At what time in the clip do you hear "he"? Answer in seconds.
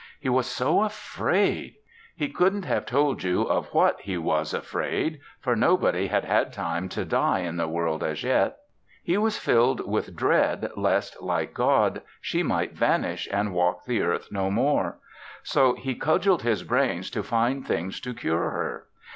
0.19-0.29, 2.15-2.27, 4.01-4.17, 9.03-9.15, 15.75-15.93